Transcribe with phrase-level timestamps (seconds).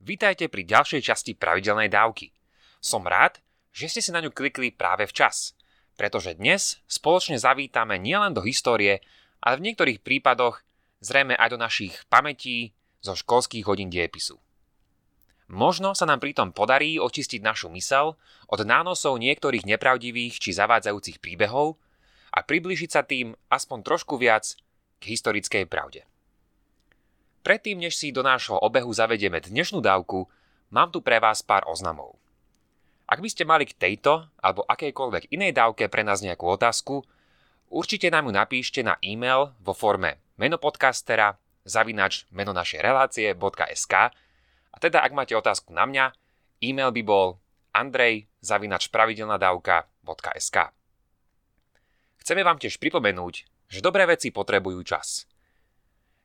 [0.00, 2.32] Vítajte pri ďalšej časti pravidelnej dávky.
[2.80, 3.36] Som rád,
[3.68, 5.52] že ste si na ňu klikli práve včas,
[6.00, 9.04] pretože dnes spoločne zavítame nielen do histórie,
[9.44, 10.64] ale v niektorých prípadoch
[11.04, 12.72] zrejme aj do našich pamätí
[13.04, 14.40] zo školských hodín diepisu.
[15.52, 18.16] Možno sa nám pritom podarí očistiť našu mysel
[18.48, 21.76] od nánosov niektorých nepravdivých či zavádzajúcich príbehov
[22.32, 24.56] a približiť sa tým aspoň trošku viac
[24.96, 26.08] k historickej pravde.
[27.40, 30.28] Predtým, než si do nášho obehu zavedieme dnešnú dávku,
[30.68, 32.20] mám tu pre vás pár oznamov.
[33.10, 37.02] Ak by ste mali k tejto alebo akejkoľvek inej dávke pre nás nejakú otázku,
[37.72, 43.94] určite nám ju napíšte na e-mail vo forme menopodcastera zavinač meno našej relácie.sk
[44.70, 46.14] a teda ak máte otázku na mňa,
[46.62, 47.42] e-mail by bol
[47.74, 50.56] andrej zavinač pravidelnadavka.sk
[52.20, 53.34] Chceme vám tiež pripomenúť,
[53.66, 55.24] že dobré veci potrebujú čas.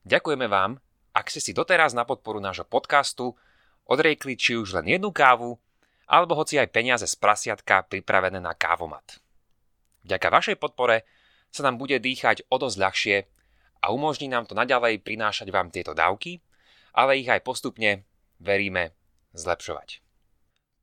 [0.05, 0.77] Ďakujeme vám,
[1.15, 3.39] ak ste si doteraz na podporu nášho podcastu
[3.87, 5.55] odriekli či už len jednu kávu,
[6.11, 9.23] alebo hoci aj peniaze z prasiatka pripravené na kávomat.
[10.03, 11.07] Vďaka vašej podpore
[11.49, 13.17] sa nám bude dýchať o dosť ľahšie
[13.81, 16.43] a umožní nám to naďalej prinášať vám tieto dávky,
[16.91, 18.03] ale ich aj postupne,
[18.43, 18.91] veríme,
[19.33, 20.03] zlepšovať.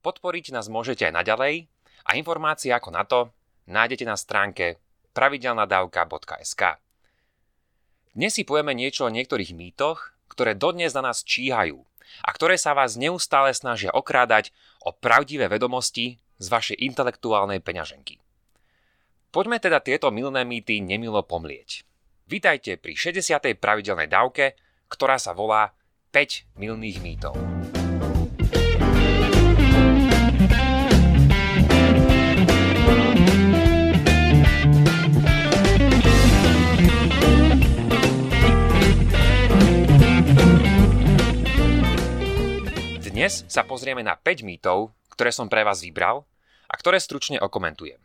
[0.02, 1.70] Podporiť nás môžete aj naďalej
[2.08, 3.30] a informácie ako na to
[3.70, 4.82] nájdete na stránke
[5.14, 6.62] pravidelnadavka.sk.
[8.12, 11.84] Dnes si povieme niečo o niektorých mýtoch, ktoré dodnes na nás číhajú
[12.24, 14.48] a ktoré sa vás neustále snažia okrádať
[14.80, 18.16] o pravdivé vedomosti z vašej intelektuálnej peňaženky.
[19.32, 21.84] Poďme teda tieto milné mýty nemilo pomlieť.
[22.28, 23.56] Vítajte pri 60.
[23.60, 24.56] pravidelnej dávke,
[24.88, 25.72] ktorá sa volá
[26.12, 27.36] 5 milných mýtov.
[43.12, 46.24] Dnes sa pozrieme na 5 mýtov, ktoré som pre vás vybral
[46.64, 48.00] a ktoré stručne okomentujem.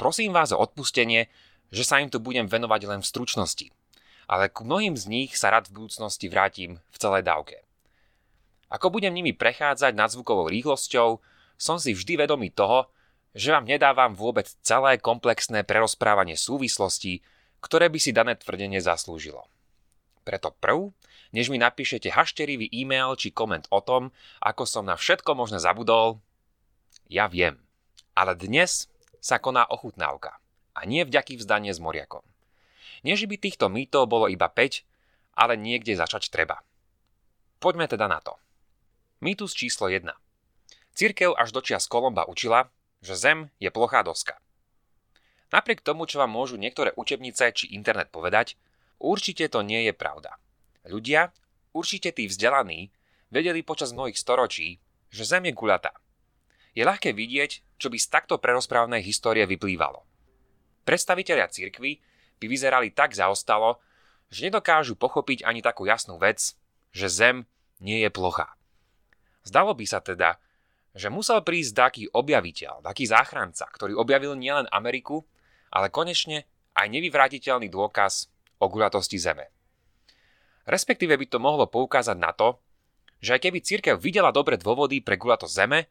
[0.00, 1.28] Prosím vás o odpustenie,
[1.68, 3.68] že sa im tu budem venovať len v stručnosti,
[4.24, 7.68] ale ku mnohým z nich sa rád v budúcnosti vrátim v celej dávke.
[8.72, 11.20] Ako budem nimi prechádzať nadzvukovou rýchlosťou,
[11.60, 12.88] som si vždy vedomý toho,
[13.36, 17.20] že vám nedávam vôbec celé komplexné prerozprávanie súvislostí,
[17.60, 19.44] ktoré by si dané tvrdenie zaslúžilo.
[20.24, 20.96] Preto prv
[21.34, 26.22] než mi napíšete hašterivý e-mail či koment o tom, ako som na všetko možné zabudol,
[27.10, 27.58] ja viem.
[28.14, 28.86] Ale dnes
[29.18, 30.38] sa koná ochutnávka
[30.78, 32.22] a nie vďaký vzdanie s moriakom.
[33.02, 34.86] Nie, že by týchto mýtov bolo iba 5,
[35.34, 36.62] ale niekde začať treba.
[37.58, 38.38] Poďme teda na to.
[39.18, 40.06] Mýtus číslo 1.
[40.94, 42.70] Cirkev až do čias Kolomba učila,
[43.02, 44.38] že Zem je plochá doska.
[45.50, 48.54] Napriek tomu, čo vám môžu niektoré učebnice či internet povedať,
[49.02, 50.38] určite to nie je pravda.
[50.84, 51.32] Ľudia,
[51.72, 52.92] určite tí vzdelaní,
[53.32, 54.78] vedeli počas mnohých storočí,
[55.08, 55.96] že Zem je guľatá.
[56.74, 60.02] Je ľahké vidieť, čo by z takto prerozprávnej histórie vyplývalo.
[60.84, 62.02] Predstavitelia cirkvy
[62.42, 63.80] by vyzerali tak zaostalo,
[64.28, 66.58] že nedokážu pochopiť ani takú jasnú vec,
[66.90, 67.46] že Zem
[67.78, 68.58] nie je plochá.
[69.46, 70.36] Zdalo by sa teda,
[70.94, 75.22] že musel prísť taký objaviteľ, taký záchranca, ktorý objavil nielen Ameriku,
[75.70, 79.53] ale konečne aj nevyvrátiteľný dôkaz o guľatosti Zeme.
[80.64, 82.56] Respektíve by to mohlo poukázať na to,
[83.20, 85.88] že aj keby církev videla dobre dôvody pre gulato zeme,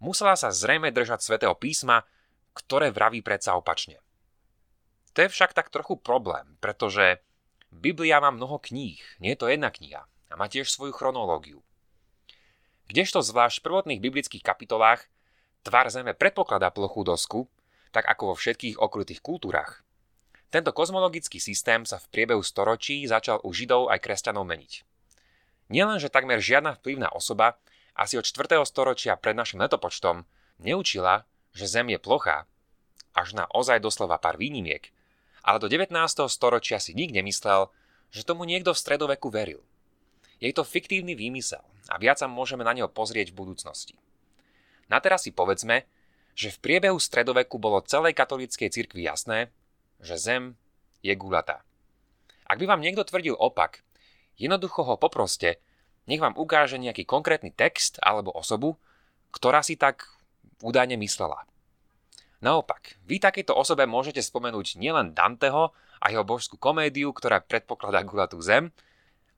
[0.00, 2.04] musela sa zrejme držať svätého písma,
[2.52, 4.00] ktoré vraví predsa opačne.
[5.12, 7.20] To je však tak trochu problém, pretože
[7.72, 11.60] Biblia má mnoho kníh, nie je to jedna kniha a má tiež svoju chronológiu.
[12.88, 15.08] Kdežto zvlášť v prvotných biblických kapitolách
[15.64, 17.48] tvar zeme predpokladá plochú dosku,
[17.92, 19.84] tak ako vo všetkých okrytých kultúrach,
[20.52, 24.84] tento kozmologický systém sa v priebehu storočí začal u Židov aj kresťanov meniť.
[25.72, 27.56] Nielen, že takmer žiadna vplyvná osoba
[27.96, 28.60] asi od 4.
[28.68, 30.28] storočia pred našim letopočtom
[30.60, 31.24] neučila,
[31.56, 32.44] že Zem je plochá,
[33.16, 34.92] až na ozaj doslova pár výnimiek,
[35.40, 35.88] ale do 19.
[36.28, 37.72] storočia si nik nemyslel,
[38.12, 39.64] že tomu niekto v stredoveku veril.
[40.36, 43.96] Je to fiktívny výmysel a viac sa môžeme na neho pozrieť v budúcnosti.
[44.92, 45.88] Na teraz si povedzme,
[46.36, 49.48] že v priebehu stredoveku bolo celej katolíckej cirkvi jasné,
[50.02, 50.58] že Zem
[51.00, 51.62] je gulatá.
[52.44, 53.80] Ak by vám niekto tvrdil opak,
[54.36, 55.62] jednoducho ho poproste,
[56.10, 58.76] nech vám ukáže nejaký konkrétny text alebo osobu,
[59.32, 60.10] ktorá si tak
[60.60, 61.46] údajne myslela.
[62.42, 65.70] Naopak, vy takéto osobe môžete spomenúť nielen Danteho
[66.02, 68.74] a jeho božskú komédiu, ktorá predpokladá gulatú zem,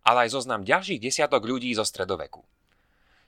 [0.00, 2.40] ale aj zoznam ďalších desiatok ľudí zo stredoveku.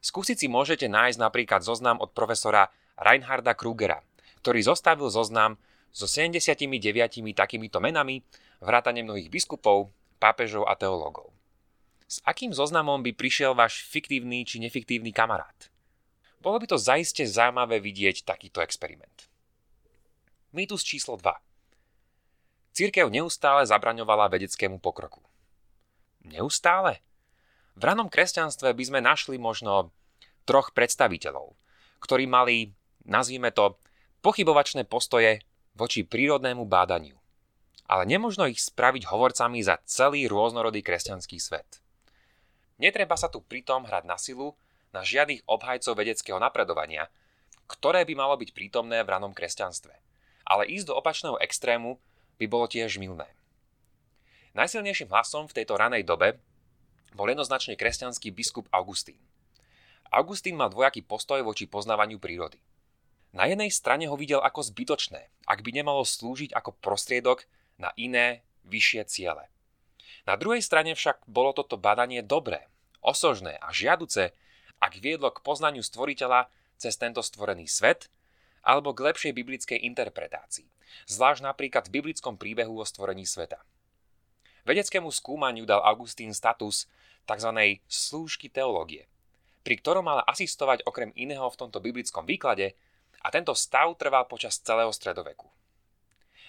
[0.01, 4.01] Skúsiť si môžete nájsť napríklad zoznam od profesora Reinharda Krugera,
[4.41, 5.61] ktorý zostavil zoznam
[5.97, 6.61] so 79
[7.33, 8.21] takýmito menami,
[8.61, 9.89] vrátane mnohých biskupov,
[10.21, 11.33] pápežov a teológov.
[12.05, 15.73] S akým zoznamom by prišiel váš fiktívny či nefiktívny kamarát?
[16.45, 19.25] Bolo by to zaiste zaujímavé vidieť takýto experiment.
[20.53, 21.33] Mýtus číslo 2.
[22.77, 25.25] Církev neustále zabraňovala vedeckému pokroku.
[26.29, 27.01] Neustále?
[27.73, 29.97] V ranom kresťanstve by sme našli možno
[30.45, 31.57] troch predstaviteľov,
[32.05, 32.77] ktorí mali,
[33.09, 33.81] nazvime to,
[34.21, 35.46] pochybovačné postoje
[35.77, 37.15] voči prírodnému bádaniu.
[37.87, 41.79] Ale nemožno ich spraviť hovorcami za celý rôznorodý kresťanský svet.
[42.83, 44.57] Netreba sa tu pritom hrať na silu
[44.91, 47.13] na žiadnych obhajcov vedeckého napredovania,
[47.69, 49.95] ktoré by malo byť prítomné v ranom kresťanstve.
[50.49, 52.01] Ale ísť do opačného extrému
[52.41, 53.29] by bolo tiež milné.
[54.57, 56.41] Najsilnejším hlasom v tejto ranej dobe
[57.13, 59.21] bol jednoznačne kresťanský biskup Augustín.
[60.09, 62.57] Augustín mal dvojaký postoj voči poznávaniu prírody.
[63.37, 67.45] Na jednej strane ho videl ako zbytočné, ak by nemalo slúžiť ako prostriedok
[67.77, 69.53] na iné, vyššie ciele.
[70.25, 72.65] Na druhej strane však bolo toto badanie dobré,
[73.05, 74.33] osožné a žiaduce,
[74.81, 76.49] ak viedlo k poznaniu stvoriteľa
[76.81, 78.09] cez tento stvorený svet
[78.65, 80.67] alebo k lepšej biblickej interpretácii,
[81.05, 83.61] zvlášť napríklad v biblickom príbehu o stvorení sveta.
[84.65, 86.89] Vedeckému skúmaniu dal Augustín status
[87.29, 87.51] tzv.
[87.85, 89.07] slúžky teológie,
[89.61, 92.75] pri ktorom mala asistovať okrem iného v tomto biblickom výklade
[93.27, 95.51] a tento stav trval počas celého stredoveku.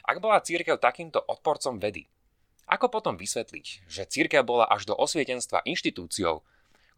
[0.05, 2.05] Ak bola církev takýmto odporcom vedy,
[2.69, 6.45] ako potom vysvetliť, že církev bola až do osvietenstva inštitúciou,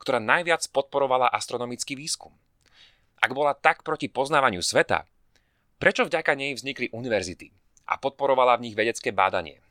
[0.03, 2.35] ktorá najviac podporovala astronomický výskum?
[3.23, 5.07] Ak bola tak proti poznávaniu sveta,
[5.79, 7.55] prečo vďaka nej vznikli univerzity
[7.87, 9.63] a podporovala v nich vedecké bádanie?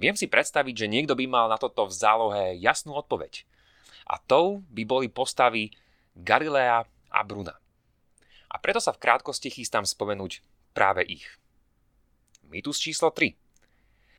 [0.00, 3.44] Viem si predstaviť, že niekto by mal na toto v zálohe jasnú odpoveď.
[4.06, 5.74] A tou by boli postavy
[6.14, 7.58] Galilea a Bruna.
[8.50, 10.42] A preto sa v krátkosti chystám spomenúť
[10.74, 11.26] práve ich.
[12.50, 13.38] Mýtus číslo 3.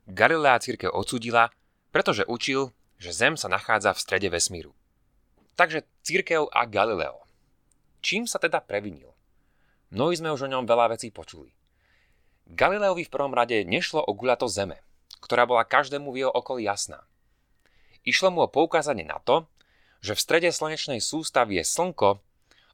[0.07, 1.51] Galilea církev odsudila,
[1.91, 4.71] pretože učil, že Zem sa nachádza v strede vesmíru.
[5.59, 7.27] Takže církev a Galileo.
[7.99, 9.11] Čím sa teda previnil?
[9.91, 11.51] Mnohí sme už o ňom veľa vecí počuli.
[12.47, 14.79] Galileovi v prvom rade nešlo o guľato Zeme,
[15.19, 17.03] ktorá bola každému v jeho okolí jasná.
[18.07, 19.45] Išlo mu o poukázanie na to,
[20.01, 22.23] že v strede slnečnej sústavy je Slnko,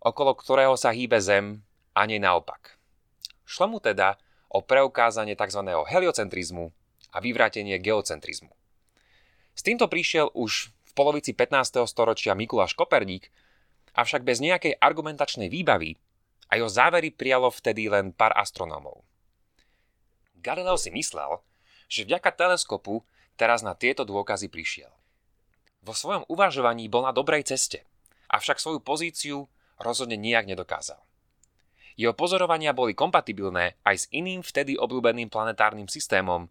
[0.01, 1.65] okolo ktorého sa hýbe Zem
[1.97, 2.77] a nie naopak.
[3.47, 4.19] Šlo mu teda
[4.51, 5.61] o preukázanie tzv.
[5.65, 6.71] heliocentrizmu
[7.13, 8.51] a vyvrátenie geocentrizmu.
[9.57, 11.81] S týmto prišiel už v polovici 15.
[11.89, 13.33] storočia Mikuláš Koperník,
[13.97, 15.97] avšak bez nejakej argumentačnej výbavy
[16.53, 19.01] a jeho závery prijalo vtedy len pár astronómov.
[20.37, 21.41] Galileo si myslel,
[21.89, 23.01] že vďaka teleskopu
[23.35, 24.93] teraz na tieto dôkazy prišiel.
[25.81, 27.81] Vo svojom uvažovaní bol na dobrej ceste,
[28.29, 29.49] avšak svoju pozíciu
[29.81, 30.99] rozhodne nijak nedokázal.
[31.97, 36.45] Jeho pozorovania boli kompatibilné aj s iným vtedy obľúbeným planetárnym systémom,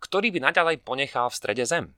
[0.00, 1.92] ktorý by naďalej ponechal v strede Zem.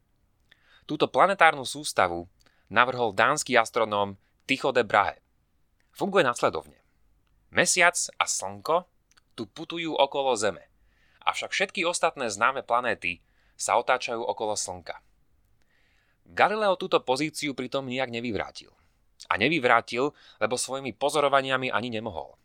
[0.91, 2.27] Túto planetárnu sústavu
[2.67, 5.23] navrhol dánsky astronóm Tycho de Brahe.
[5.95, 6.83] Funguje nasledovne.
[7.55, 8.91] Mesiac a Slnko
[9.39, 10.67] tu putujú okolo Zeme,
[11.23, 13.23] avšak všetky ostatné známe planéty
[13.55, 14.99] sa otáčajú okolo Slnka.
[16.31, 18.71] Galileo túto pozíciu pritom nijak nevyvrátil.
[19.29, 22.39] A nevyvrátil, lebo svojimi pozorovaniami ani nemohol.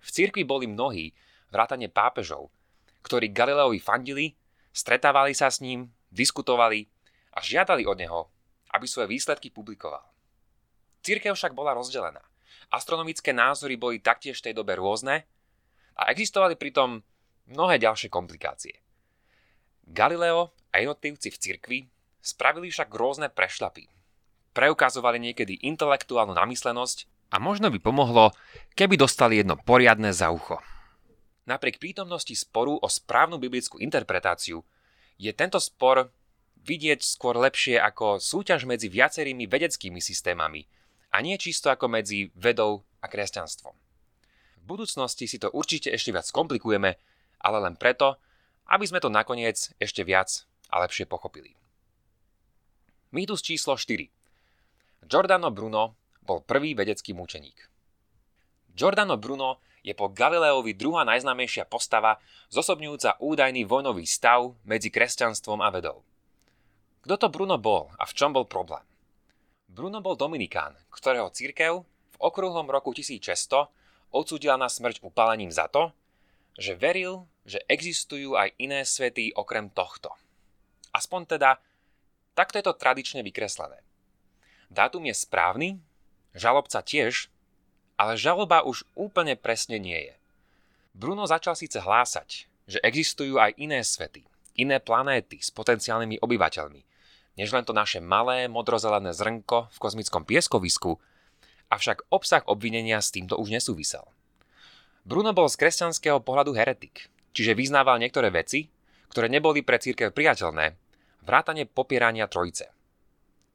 [0.00, 1.12] V cirkvi boli mnohí,
[1.52, 2.48] vrátane pápežov,
[3.04, 4.32] ktorí Galileovi fandili
[4.74, 6.90] Stretávali sa s ním, diskutovali
[7.30, 8.20] a žiadali od neho,
[8.74, 10.02] aby svoje výsledky publikoval.
[11.06, 12.18] Církev však bola rozdelená.
[12.74, 15.30] Astronomické názory boli taktiež v tej dobe rôzne
[15.94, 17.06] a existovali pritom
[17.54, 18.82] mnohé ďalšie komplikácie.
[19.86, 21.78] Galileo a jednotlivci v cirkvi
[22.18, 23.86] spravili však rôzne prešlapy.
[24.54, 28.30] Preukazovali niekedy intelektuálnu namyslenosť a možno by pomohlo,
[28.78, 30.62] keby dostali jedno poriadne za ucho.
[31.44, 34.62] Napriek prítomnosti sporu o správnu biblickú interpretáciu
[35.18, 36.08] je tento spor
[36.64, 40.64] vidieť skôr lepšie ako súťaž medzi viacerými vedeckými systémami
[41.12, 43.74] a nie čisto ako medzi vedou a kresťanstvom.
[43.74, 46.96] V budúcnosti si to určite ešte viac komplikujeme,
[47.44, 48.16] ale len preto,
[48.72, 51.52] aby sme to nakoniec ešte viac a lepšie pochopili.
[53.12, 54.23] Mýtus číslo 4.
[55.04, 57.68] Giordano Bruno bol prvý vedecký mučeník.
[58.72, 62.16] Giordano Bruno je po Galileovi druhá najznámejšia postava,
[62.48, 66.00] zosobňujúca údajný vojnový stav medzi kresťanstvom a vedou.
[67.04, 68.80] Kto to Bruno bol a v čom bol problém?
[69.68, 73.68] Bruno bol Dominikán, ktorého církev v okrúhlom roku 1600
[74.08, 75.92] odsúdila na smrť upálením za to,
[76.56, 80.16] že veril, že existujú aj iné svety okrem tohto.
[80.96, 81.60] Aspoň teda,
[82.32, 83.84] takto je to tradične vykreslené.
[84.74, 85.78] Dátum je správny,
[86.34, 87.30] žalobca tiež,
[87.94, 90.14] ale žaloba už úplne presne nie je.
[90.98, 94.26] Bruno začal síce hlásať, že existujú aj iné svety,
[94.58, 96.82] iné planéty s potenciálnymi obyvateľmi,
[97.38, 100.98] než len to naše malé modrozelené zrnko v kozmickom pieskovisku,
[101.70, 104.02] avšak obsah obvinenia s týmto už nesúvisel.
[105.06, 108.74] Bruno bol z kresťanského pohľadu heretik, čiže vyznával niektoré veci,
[109.06, 110.74] ktoré neboli pre církev priateľné,
[111.22, 112.74] vrátane popierania trojice.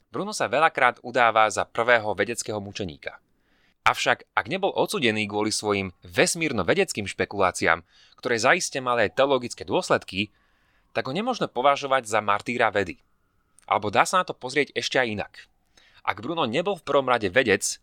[0.09, 3.17] Bruno sa veľakrát udáva za prvého vedeckého mučeníka–
[3.89, 7.81] Avšak ak nebol odsudený kvôli svojim vesmírno-vedeckým špekuláciám,
[8.21, 10.29] ktoré zaiste mali aj teologické dôsledky,
[10.93, 13.01] tak ho nemôžno považovať za martýra vedy.
[13.65, 15.33] Alebo dá sa na to pozrieť ešte aj inak.
[16.05, 17.81] Ak Bruno nebol v prvom rade vedec,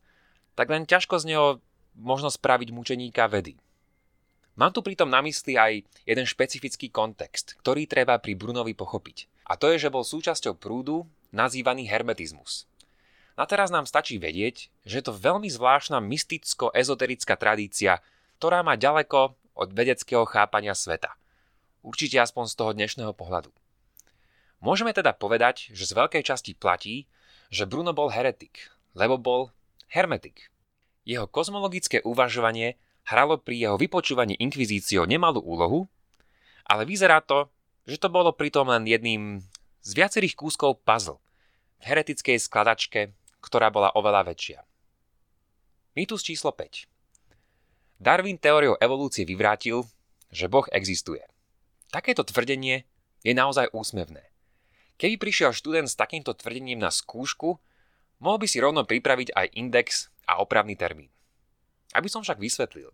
[0.55, 1.47] tak len ťažko z neho
[1.99, 3.59] možno spraviť mučeníka vedy.
[4.57, 9.43] Mám tu pritom na mysli aj jeden špecifický kontext, ktorý treba pri Brunovi pochopiť.
[9.51, 11.03] A to je, že bol súčasťou prúdu
[11.33, 12.67] nazývaný hermetizmus.
[13.37, 18.01] Na teraz nám stačí vedieť, že je to veľmi zvláštna mysticko-ezoterická tradícia,
[18.41, 21.17] ktorá má ďaleko od vedeckého chápania sveta.
[21.85, 23.53] Určite aspoň z toho dnešného pohľadu.
[24.65, 27.05] Môžeme teda povedať, že z veľkej časti platí,
[27.53, 29.53] že Bruno bol heretik, lebo bol
[29.93, 30.49] hermetik.
[31.07, 35.87] Jeho kozmologické uvažovanie hralo pri jeho vypočúvaní inkvizíciou nemalú úlohu,
[36.67, 37.47] ale vyzerá to,
[37.87, 39.47] že to bolo pritom len jedným
[39.87, 41.23] z viacerých kúskov puzzle
[41.79, 43.15] v heretickej skladačke
[43.47, 44.67] ktorá bola oveľa väčšia.
[45.95, 46.91] Mýtus číslo 5.
[48.03, 49.87] Darwin teóriou evolúcie vyvrátil,
[50.35, 51.23] že Boh existuje.
[51.95, 52.85] Takéto tvrdenie
[53.23, 54.27] je naozaj úsmevné.
[54.99, 57.63] Keby prišiel študent s takýmto tvrdením na skúšku,
[58.19, 61.09] mohol by si rovno pripraviť aj index a opravný termín.
[61.95, 62.91] Aby som však vysvetlil.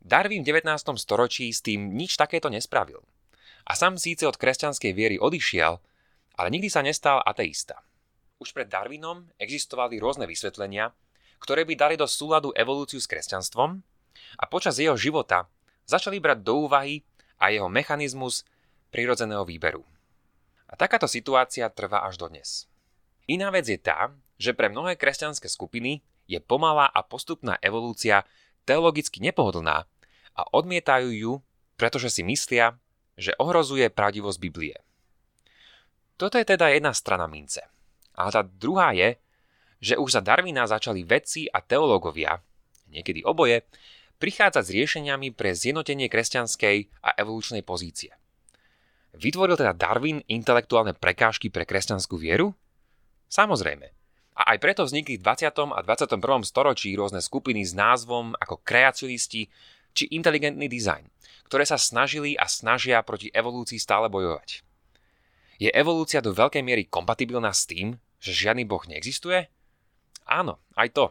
[0.00, 0.70] Darwin v 19.
[0.96, 3.02] storočí s tým nič takéto nespravil.
[3.66, 5.82] A sám síce od kresťanskej viery odišiel,
[6.36, 7.80] ale nikdy sa nestal ateista.
[8.36, 10.92] Už pred Darwinom existovali rôzne vysvetlenia,
[11.40, 13.80] ktoré by dali do súladu evolúciu s kresťanstvom
[14.40, 15.48] a počas jeho života
[15.88, 17.00] začali brať do úvahy
[17.40, 18.44] aj jeho mechanizmus
[18.92, 19.84] prirodzeného výberu.
[20.68, 22.66] A takáto situácia trvá až dodnes.
[23.26, 28.26] Iná vec je tá, že pre mnohé kresťanské skupiny je pomalá a postupná evolúcia
[28.66, 29.86] teologicky nepohodlná
[30.36, 31.32] a odmietajú ju,
[31.78, 32.76] pretože si myslia,
[33.16, 34.76] že ohrozuje pravdivosť Biblie.
[36.16, 37.60] Toto je teda jedna strana mince–
[38.16, 39.20] ale tá druhá je,
[39.78, 42.40] že už za Darwina začali vedci a teológovia,
[42.88, 43.68] niekedy oboje,
[44.16, 48.16] prichádzať s riešeniami pre zjednotenie kresťanskej a evolučnej pozície.
[49.12, 52.56] Vytvoril teda Darwin intelektuálne prekážky pre kresťanskú vieru?
[53.28, 53.92] Samozrejme.
[54.36, 55.52] A aj preto vznikli v 20.
[55.72, 56.20] a 21.
[56.44, 59.48] storočí rôzne skupiny s názvom ako kreacionisti
[59.96, 61.08] či inteligentný dizajn,
[61.48, 64.65] ktoré sa snažili a snažia proti evolúcii stále bojovať.
[65.56, 69.48] Je evolúcia do veľkej miery kompatibilná s tým, že žiadny boh neexistuje?
[70.28, 71.06] Áno, aj to.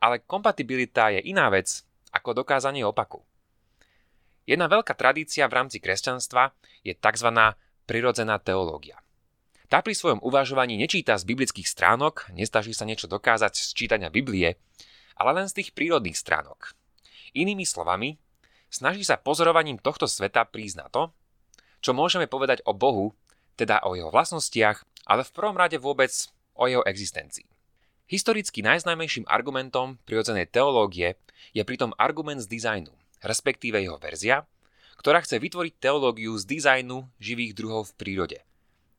[0.00, 3.20] Ale kompatibilita je iná vec ako dokázanie opaku.
[4.48, 7.28] Jedna veľká tradícia v rámci kresťanstva je tzv.
[7.84, 8.98] prirodzená teológia.
[9.70, 14.58] Tá pri svojom uvažovaní nečíta z biblických stránok, nestaží sa niečo dokázať z čítania Biblie,
[15.14, 16.74] ale len z tých prírodných stránok.
[17.38, 18.18] Inými slovami,
[18.66, 21.14] snaží sa pozorovaním tohto sveta prísť na to,
[21.78, 23.14] čo môžeme povedať o Bohu,
[23.56, 26.12] teda o jeho vlastnostiach ale v prvom rade vôbec
[26.54, 27.42] o jeho existencii.
[28.06, 31.18] Historicky najznámejším argumentom prirodzenej teológie
[31.50, 32.90] je pritom argument z dizajnu,
[33.22, 34.46] respektíve jeho verzia,
[34.98, 38.38] ktorá chce vytvoriť teológiu z dizajnu živých druhov v prírode.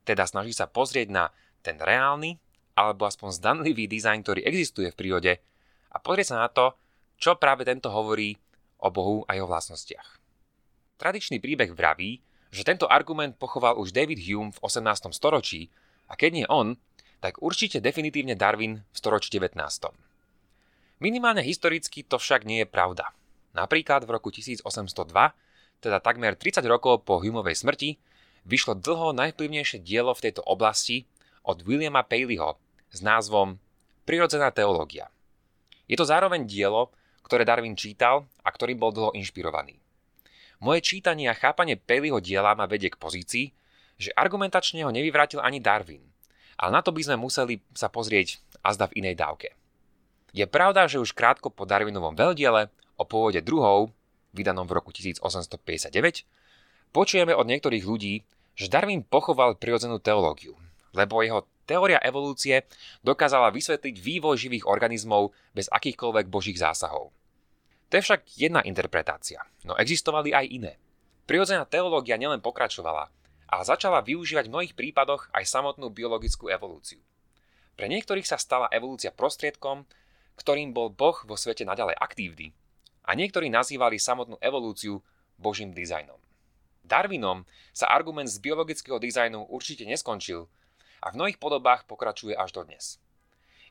[0.02, 1.24] Teda snaží sa pozrieť na
[1.62, 2.36] ten reálny,
[2.74, 5.32] alebo aspoň zdanlivý dizajn, ktorý existuje v prírode
[5.92, 6.72] a pozrieť sa na to,
[7.20, 8.34] čo práve tento hovorí
[8.82, 10.18] o Bohu a jeho vlastnostiach.
[10.98, 12.18] Tradičný príbeh vraví,
[12.52, 15.08] že tento argument pochoval už David Hume v 18.
[15.16, 15.72] storočí
[16.06, 16.76] a keď nie on,
[17.24, 19.56] tak určite definitívne Darwin v storočí 19.
[21.00, 23.10] Minimálne historicky to však nie je pravda.
[23.56, 24.68] Napríklad v roku 1802,
[25.82, 27.98] teda takmer 30 rokov po Humeovej smrti,
[28.46, 31.08] vyšlo dlho najvplyvnejšie dielo v tejto oblasti
[31.42, 32.54] od Williama Paleyho
[32.94, 33.58] s názvom
[34.06, 35.10] Prirodzená teológia.
[35.90, 36.94] Je to zároveň dielo,
[37.26, 39.81] ktoré Darwin čítal a ktorým bol dlho inšpirovaný.
[40.62, 43.50] Moje čítanie a chápanie Paleyho diela ma vedie k pozícii,
[43.98, 46.06] že argumentačne ho nevyvrátil ani Darwin.
[46.54, 49.58] Ale na to by sme museli sa pozrieť azda v inej dávke.
[50.30, 53.90] Je pravda, že už krátko po Darwinovom veľdiele o pôvode druhov,
[54.30, 55.58] vydanom v roku 1859,
[56.94, 58.22] počujeme od niektorých ľudí,
[58.54, 60.54] že Darwin pochoval prirodzenú teológiu,
[60.94, 62.70] lebo jeho teória evolúcie
[63.02, 67.10] dokázala vysvetliť vývoj živých organizmov bez akýchkoľvek božích zásahov.
[67.92, 70.72] To je však jedna interpretácia, no existovali aj iné.
[71.28, 73.12] Prirodzená teológia nielen pokračovala,
[73.52, 77.04] a začala využívať v mnohých prípadoch aj samotnú biologickú evolúciu.
[77.76, 79.84] Pre niektorých sa stala evolúcia prostriedkom,
[80.40, 82.56] ktorým bol Boh vo svete naďalej aktívny
[83.04, 85.04] a niektorí nazývali samotnú evolúciu
[85.36, 86.16] Božím dizajnom.
[86.80, 87.44] Darwinom
[87.76, 90.48] sa argument z biologického dizajnu určite neskončil
[91.04, 92.96] a v mnohých podobách pokračuje až dodnes.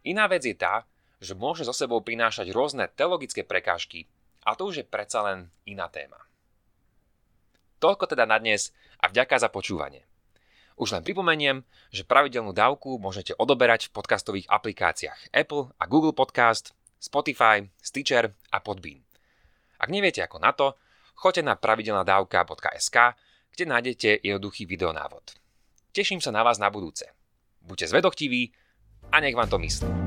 [0.06, 0.86] Iná vec je tá,
[1.22, 4.10] že môže so sebou prinášať rôzne teologické prekážky
[4.42, 6.18] a to už je predsa len iná téma.
[7.78, 10.06] Toľko teda na dnes a vďaka za počúvanie.
[10.82, 11.62] Už len pripomeniem,
[11.94, 18.58] že pravidelnú dávku môžete odoberať v podcastových aplikáciách Apple a Google Podcast, Spotify, Stitcher a
[18.58, 19.06] Podbean.
[19.78, 20.74] Ak neviete ako na to,
[21.18, 22.98] choďte na pravidelnadavka.sk,
[23.54, 25.38] kde nájdete jednoduchý videonávod.
[25.94, 27.06] Teším sa na vás na budúce.
[27.62, 28.54] Buďte zvedochtiví
[29.14, 30.01] a nech vám to myslí.